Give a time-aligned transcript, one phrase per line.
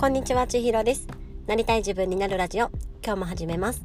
[0.00, 1.06] こんにちは、ちひろです。
[1.46, 2.70] なりたい自分になるラジオ、
[3.04, 3.84] 今日も始めます。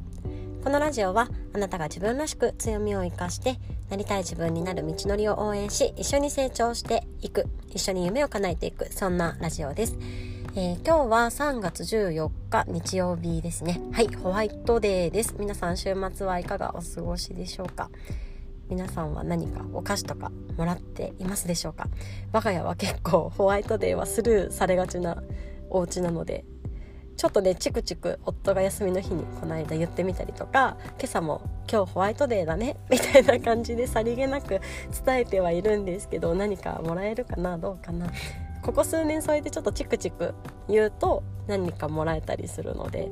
[0.64, 3.58] このラジオは、あなたが自分らしく強みを生かして、
[3.90, 9.98] なりたい自分になる道のりを応援し、一緒に成長していく、一緒に夢を叶えていく、そんなラジオです。
[10.54, 13.82] えー、今日は3月14日日曜日ですね。
[13.92, 15.34] はい、ホワイトデーです。
[15.38, 17.90] 皆さん週末はいかがお過ごしでしょうか？
[18.70, 21.88] 皆さんは何かお菓子とかもらっていますでしょうか？
[22.32, 25.22] 我が家は結構ホワイトデーはスルーされがちな
[25.70, 26.44] お家なので
[27.16, 34.60] ちょっとねチクチク夫が休みの日にこの間言ってみたりとか今朝も「今日ホワイトデーだね」みたいな感じでさりげなく
[35.04, 38.06] 伝えてはいるんですけど何かもらえるかなどうかな
[38.62, 40.34] ここ数年そうやってちょっとチクチク
[40.68, 43.08] 言うと何かもらえたりするので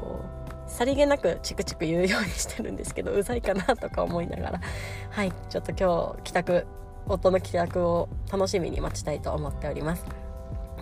[0.00, 0.20] こ
[0.66, 4.60] うさりげなくチクチク言うようにしてるんですけどうざいかなとか思いながら
[5.10, 6.66] はいちょっと今日帰宅
[7.06, 10.27] 夫の帰宅を楽しみに待ちたいと思っております。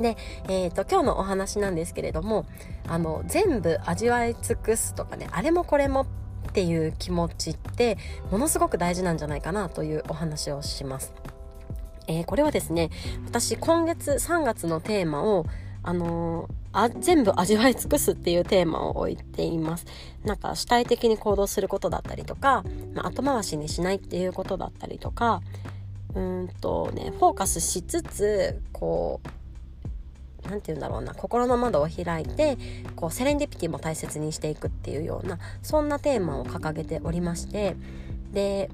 [0.00, 0.16] で、
[0.48, 2.46] えーと、今日のお話なんですけれども
[2.88, 7.98] あの全部味わい尽くすとかねあれもこれもっていう気持ちって
[8.30, 11.12] ものすごく大事なんじゃないかなというお話をします。
[12.08, 12.90] えー、これはですね
[13.26, 15.44] 私今月3月のテーマを
[15.82, 19.86] あのー、あ全部味わい尽くすっていうテーマを置いています。
[20.24, 25.42] なんか主体的に行動することだったりとか、まあ、後回しにしないっていうことだったりとか
[26.14, 29.28] うんとねフォーカスしつつこう
[30.48, 32.56] 何て言うんだろうな心の窓を開いて
[32.94, 37.76] こうセレンディピティも大切にしていくっていうようなそんなテーマを掲げておりまして
[38.32, 38.70] で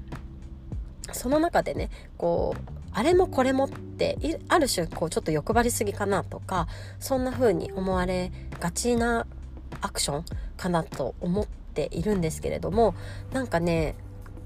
[1.11, 6.67] その中でねこうあれもこれもってある種こうちょっと欲張りすぎかなとか
[6.99, 9.25] そんな風に思われがちな
[9.81, 10.25] アクション
[10.57, 12.93] かなと思っているんですけれども
[13.31, 13.95] なんかね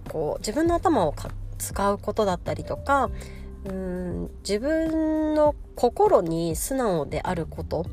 [0.07, 1.13] こう自分の頭を
[1.57, 3.09] 使うことだったりとか
[3.65, 7.85] うん自分の心に素直であること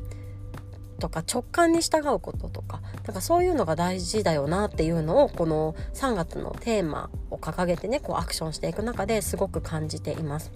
[0.99, 10.51] とか直感に従うこととかなんかそういうのが大事だよなっていうのをこの3月のテーマを掲げてねこうアクションしていく中ですごく感じています。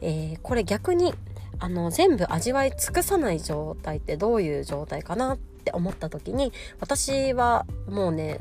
[0.00, 1.12] えー、これ逆に
[1.58, 8.40] あの全部味わい尽くさない状態ってどういう状態かなって思った時に私はもうね、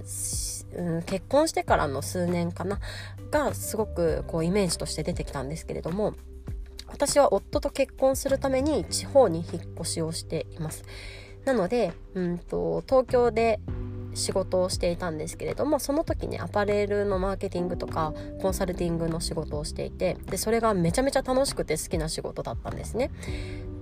[0.75, 2.80] うん、結婚してからの数年かな
[3.31, 6.13] がすごくこうイメージとして出てきたんですけれども
[6.88, 10.84] 私は夫と結婚するために地方に引っ越しをしています。
[11.46, 13.59] なので、うんと、東京で
[14.13, 23.12] 仕事をしていたんですけれどもその時にアパレルのマーケティングとかコンサルティングの仕事をしていてでそれがめちゃめちゃ楽しくて好きな仕事だったんですね。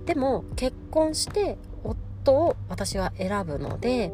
[0.04, 4.12] でも結婚して夫を私は選ぶので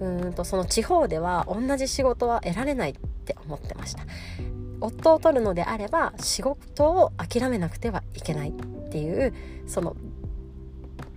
[0.00, 2.94] うんとその地方では同じ仕事は得られないっ
[3.24, 4.02] て思ってました。
[4.80, 8.52] 夫を取るのであれば仕事を諦めなくてはいけないっ
[8.88, 9.34] ていう
[9.66, 9.94] その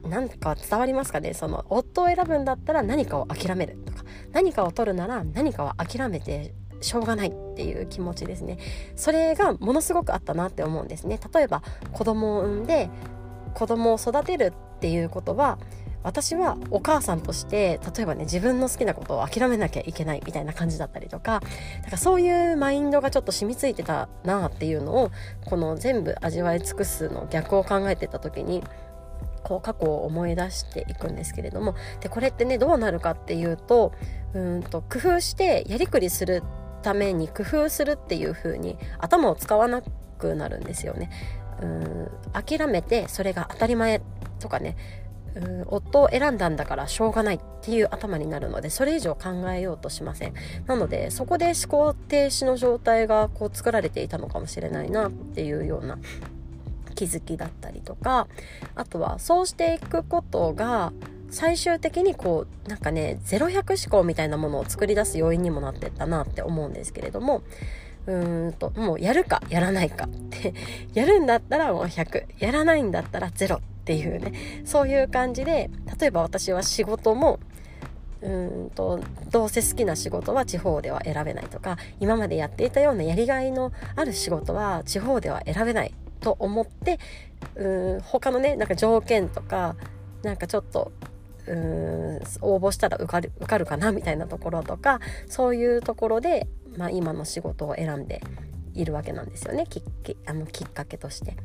[0.04, 1.34] 何か伝わりますかね？
[1.34, 4.04] その夫を選ぶんだったら何かを諦めるとか。
[4.34, 8.58] 何かを取るなら何かを諦めてしょうがないっていう気持ちですね。
[8.98, 11.20] それがものすごくあったなって思うんですね。
[11.34, 11.64] 例えば
[11.94, 12.90] 子供を産んで
[13.54, 15.58] 子供を育てるっていうことは
[16.04, 25.12] 私はお母さんとして例えばね自分の好きなことを諦めなきゃいけないみたいな感じだったりとかだからそういうマインドがちょっと染みついてたなっていうのを
[25.46, 28.64] この全部味わい尽くすの逆を考えてた時に
[29.44, 33.94] こう過去を思い出していくんですけれどもでこれってねどうなるかっていうと
[34.34, 36.44] うんと工夫してやりくりする
[36.82, 39.82] ために工夫するっていう風に頭を使わな
[40.18, 41.10] くなるんですよね。
[41.62, 44.02] うん諦めてそれが当たり前
[44.40, 44.76] とかね
[45.36, 50.34] うん夫を選んだんだからしょうがないっていう頭になるのでそれ以上考えようとしません。
[50.68, 55.98] なのでそこで思考停止の状態がこう作られていたのかもしれないなっていうような
[56.96, 58.28] 気づきだったりとか
[58.76, 60.94] あとはそうしていくことが
[61.30, 67.42] 最終的にこうなんかね0100思考みたいなものを作り出す要因にもなってったなって思うんですけれども
[68.06, 70.54] うーんともうやるかやらないかって
[70.94, 75.70] やるんだったらもう100やらないんだったら0っっていうねそういう感じで
[76.00, 77.40] 例えば私は仕事も
[78.22, 78.30] う
[78.68, 86.98] んとどうせ好きな仕事は地方では選べないとか今までやっていたようなやりがいのある仕事は地方では選べないと思って
[87.56, 89.76] うん他のねなんか条件とか
[90.24, 90.94] なんかちょっと
[91.46, 96.48] うん応募したら受かる受かるかなみたいなところとかそういうところで、
[96.78, 98.22] まあ、今の仕事を選んで
[98.74, 99.84] いるわけなんですよねき
[100.26, 101.36] あのきっかけとして。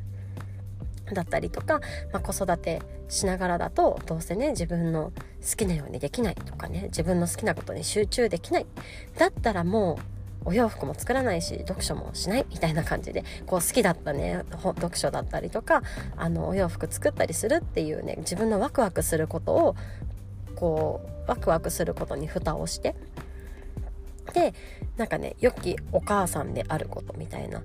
[1.15, 1.81] だったりとか、
[2.13, 5.13] まあ、子育てしながらだとどうせね自分の
[5.49, 8.67] 好きなようにできないとかね自分の好きなことに集中できない。
[9.17, 9.99] だったらも
[10.45, 15.83] うお洋服も作らないし読書もしないみたいな感じでこう好きだったね読書だったりとか
[16.17, 19.77] あのお洋服作ったりするっていうね自分のワクワクすることを
[20.55, 22.95] こうワクワクすることに蓋をして
[24.33, 24.55] で
[24.97, 27.63] なんかね良きお母さんであることみたいな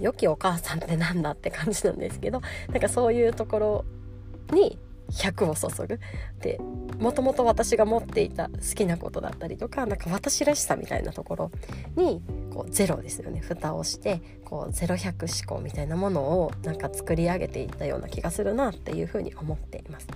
[0.00, 3.84] 良きお母さんってなんだって感じなんですけどなんかそういうところ
[4.52, 4.78] に
[5.10, 6.00] 100を注ぐ
[6.40, 6.60] で
[6.98, 11.50] もともと私が持っていた好きなことだったりとかなんか私らしさみたいなところ
[11.96, 20.06] にこうゼロですよね蓋をしてこうゼロ百思考みたいなものをなんか作り上げていったような気がするなっていうふうに思っています。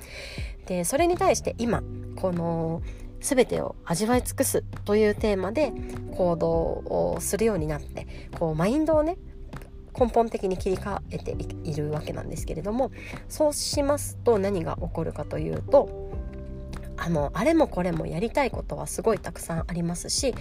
[0.66, 1.82] でそれに対して今
[2.16, 2.82] この
[3.20, 5.72] 全てを味わい尽くすというテーマで
[6.16, 8.06] 行動をするようになって
[8.38, 9.16] こうマインドをね
[9.98, 12.90] 根本的に切り替えているわけなんですけれども
[13.28, 16.10] そうしますと何が起こるかというと
[16.96, 20.34] あのあれもこれもやりたいことはすごいたくさんありますし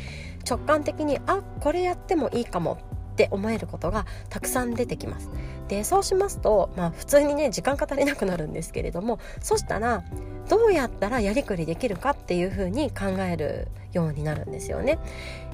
[0.47, 2.79] 直感的にあこれやってもいいかも
[3.13, 5.29] って思えることがたくさん出てきます。
[5.67, 10.03] でそうしますと、まあ、普通にね時間が足りなくなるんですけれどもそしたら
[10.49, 14.99] どうやったらやりくりできるかっていうふうに考えるようになるんですよね。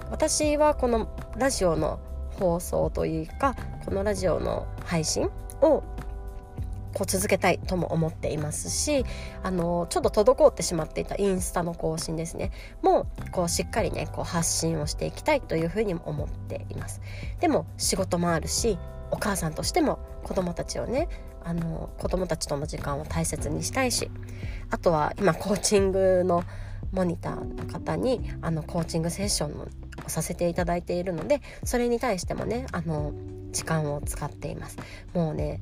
[0.09, 1.07] 私はこの
[1.37, 1.99] ラジオの
[2.39, 3.55] 放送というか
[3.85, 5.29] このラジオの配信
[5.61, 5.83] を
[6.93, 9.05] こう続けたいとも思っていますし
[9.43, 12.51] あのちょっと滞ってしまっていたインスタの更新ですね。
[12.81, 17.01] もうこうしっかりねこう発信をしていきたいというふうにも思っています。
[17.39, 18.79] でも仕事もあるし
[19.11, 21.09] お母さんとしても子供たちをね
[21.43, 24.09] あの子供たちとの時間を大切にしたいし
[24.69, 26.43] あとは今コーチングの
[26.91, 29.57] モニターの方にあのコーチングセッション
[30.09, 33.13] させていただいているのでそれに対してもねあの
[33.51, 34.77] 時間を使っています。
[35.13, 35.59] もうね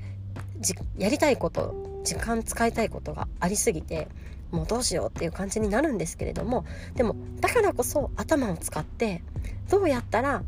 [0.98, 4.08] やりたいこと時間使いたいことがありすぎて
[4.52, 6.66] もうどうしようっていう感じになるんですけれども
[6.96, 9.22] でもだからこそ頭を使って
[9.70, 10.44] どうやったら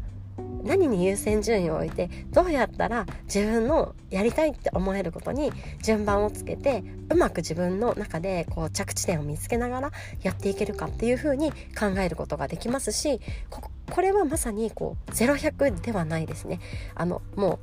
[0.64, 9.92] 何に優先順位を置いてどうやったら自分のやりたいって思えることに順番をつけてうまく自分の中でこう着地点を見つけながら
[10.22, 13.20] やっていけるかっていうふうに考えることができますし
[13.50, 16.60] ここれはまさにこう0100ではないですね。
[16.96, 17.60] あのも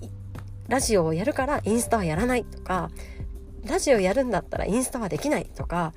[0.00, 2.90] うラジオをやるからインスタはやらないとか
[3.64, 5.92] ラジオやるんだったらインスタはできないとか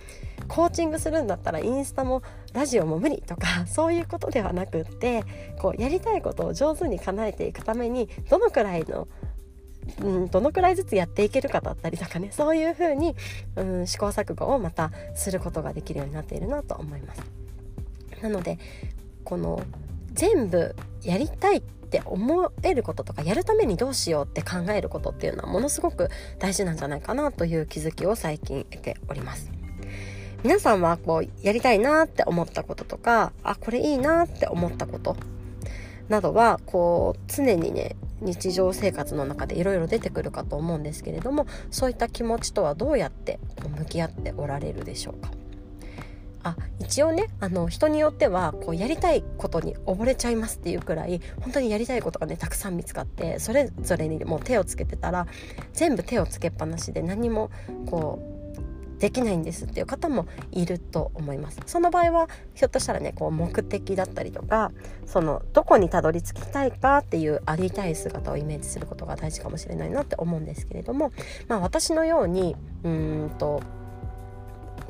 [0.48, 2.24] コーチングするんだったらインスタも
[2.54, 5.24] ラジオも無理とか そういうことではなくって
[5.60, 9.08] こうやりたいことを上手に叶えていくためにどのくらいの
[10.04, 13.16] うん、どのくらいずつやっていけるかだったりとかねそういうふうに、
[13.56, 17.24] うん、試行錯誤をまたすることができるようになっているなと思います。
[18.22, 18.60] なので
[19.30, 19.62] この
[20.14, 26.10] 全部やりたいって思えることとかやるためにどうしようって考えることっていうのはものすごく
[26.40, 29.52] 大事なんじゃないかなという気づきを最近得ております。
[30.44, 35.18] 皆さんはこうやりたいなって思ったこととかあこれいいなって思ったこと
[36.08, 43.40] などはこう常にね日常生活の中でいろいろ出てくるかと思うんですけれどもそういった気持ちとはどうやって
[43.78, 45.30] 向き合っておられるでしょうか？
[46.44, 55.28] あ一応ねあの人によってはこうやりたいことに溺れちゃいますっていうくらい本当にやりたいことがねたくさん見つかってそれぞれにもう手をつけてたら
[55.74, 57.52] 全部手をつけっぱなしで何も
[57.88, 58.40] こう
[59.00, 61.60] できないんですっていう方もいると思います。
[61.66, 64.72] その場合はひょっとしたらねこう目的だったりとか
[65.06, 71.14] そのどこにたどり着きたいかっていうありたい姿をイメージすることが大事かもしれないなって思うんですけれども
[71.48, 73.62] まあ私のようにうんと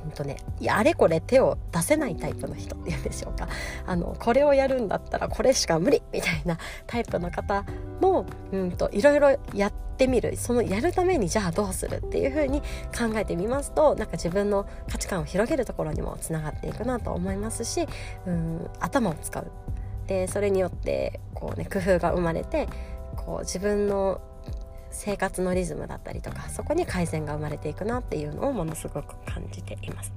[0.10, 3.48] んとね、いやあれこれ手を出せないタイプの人っていうんでしょうか。
[3.86, 7.63] あのこれをやるんだったらこれしか無理みたいなタイプの方
[8.01, 10.36] もうんといろいろやってみる。
[10.38, 17.88] そのやるためにじゃあどうするっていう風に考えてみますとなんか自分の価値観を広げるところにもつながっていくなと思いますし
[18.25, 19.51] うん頭を使う。
[20.08, 22.68] でそれによってこう、ね、工夫が生まれて
[23.16, 24.22] こう自分の
[24.91, 30.13] 生活のリズムだったりとかそこに改善が生まれていくなっていうのをものすごく感じています。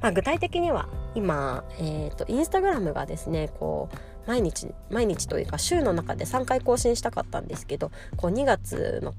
[0.00, 9.14] まあ、具体的には今、えーと、インスタグラムがですねこう毎日毎日というか週の中で3回更新したかったんですけどこう2月の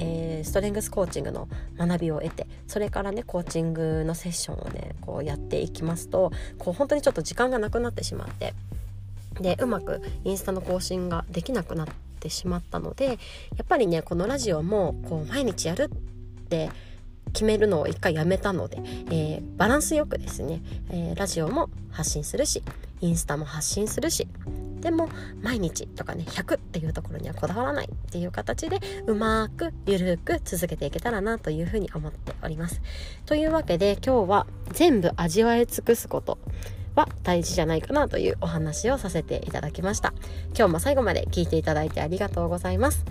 [0.00, 8.54] えー、ストレングスコーチングの学びを得てそれからねコーチングのセッションをねこうやっていきますとこう本当にちょっと時間がなくなってしまって
[9.40, 13.12] でうまくインスタの更新ができなくなってってしまったのでや
[13.62, 16.70] っぱりねこのラジオもこう毎日やるって
[17.32, 18.78] 決めるのを一回やめたので、
[19.10, 22.62] えー、バランスよくですね、えー、ラジオも発信するし
[23.00, 24.26] インスタも発信するし
[24.80, 25.08] でも
[25.42, 32.80] 毎日とかね100っていうところにはこだわらないっていう形でうまくゆるく続けていけたらなというふうに思っております。
[33.26, 36.38] というわけで今日は全部味わい尽くすこと
[36.94, 40.12] は大事じゃないかなというお話をさせていただきました。
[40.56, 43.04] 今日も最後まで聞いていただいてありがとうございます。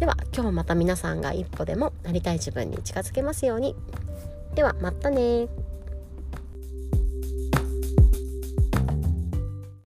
[0.00, 3.76] では今日もまた皆さんが一歩でもなりたい自分に近づけますように。
[4.54, 5.48] ではまたね